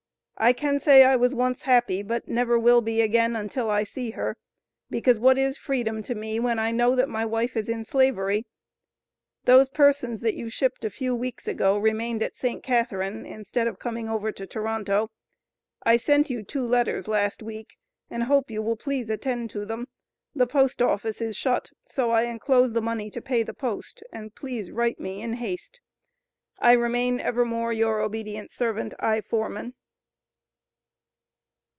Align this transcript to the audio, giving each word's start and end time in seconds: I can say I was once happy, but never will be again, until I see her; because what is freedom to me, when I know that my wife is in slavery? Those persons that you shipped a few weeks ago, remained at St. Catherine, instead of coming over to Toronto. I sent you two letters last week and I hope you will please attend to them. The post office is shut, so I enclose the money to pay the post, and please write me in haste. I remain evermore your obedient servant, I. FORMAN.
I 0.43 0.53
can 0.53 0.79
say 0.79 1.03
I 1.03 1.15
was 1.17 1.35
once 1.35 1.61
happy, 1.61 2.01
but 2.01 2.27
never 2.27 2.57
will 2.57 2.81
be 2.81 2.99
again, 2.99 3.35
until 3.35 3.69
I 3.69 3.83
see 3.83 4.09
her; 4.13 4.37
because 4.89 5.19
what 5.19 5.37
is 5.37 5.55
freedom 5.55 6.01
to 6.01 6.15
me, 6.15 6.39
when 6.39 6.57
I 6.57 6.71
know 6.71 6.95
that 6.95 7.07
my 7.07 7.23
wife 7.27 7.55
is 7.55 7.69
in 7.69 7.85
slavery? 7.85 8.47
Those 9.43 9.69
persons 9.69 10.19
that 10.21 10.33
you 10.33 10.49
shipped 10.49 10.83
a 10.83 10.89
few 10.89 11.13
weeks 11.13 11.47
ago, 11.47 11.77
remained 11.77 12.23
at 12.23 12.35
St. 12.35 12.63
Catherine, 12.63 13.23
instead 13.23 13.67
of 13.67 13.77
coming 13.77 14.09
over 14.09 14.31
to 14.31 14.47
Toronto. 14.47 15.11
I 15.83 15.97
sent 15.97 16.31
you 16.31 16.41
two 16.41 16.65
letters 16.67 17.07
last 17.07 17.43
week 17.43 17.77
and 18.09 18.23
I 18.23 18.25
hope 18.25 18.49
you 18.49 18.63
will 18.63 18.77
please 18.77 19.11
attend 19.11 19.51
to 19.51 19.63
them. 19.63 19.89
The 20.33 20.47
post 20.47 20.81
office 20.81 21.21
is 21.21 21.37
shut, 21.37 21.69
so 21.85 22.09
I 22.09 22.23
enclose 22.23 22.73
the 22.73 22.81
money 22.81 23.11
to 23.11 23.21
pay 23.21 23.43
the 23.43 23.53
post, 23.53 24.01
and 24.11 24.33
please 24.33 24.71
write 24.71 24.99
me 24.99 25.21
in 25.21 25.33
haste. 25.33 25.81
I 26.57 26.71
remain 26.71 27.19
evermore 27.19 27.73
your 27.73 28.01
obedient 28.01 28.49
servant, 28.49 28.95
I. 28.97 29.21
FORMAN. 29.21 29.75